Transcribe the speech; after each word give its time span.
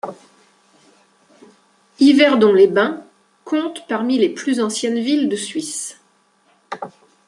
Yverdon-les-Bains 1.99 3.05
compte 3.45 3.85
parmi 3.87 4.17
les 4.17 4.29
plus 4.29 4.59
anciennes 4.59 4.97
villes 4.97 5.29
de 5.29 5.35
Suisse. 5.35 6.01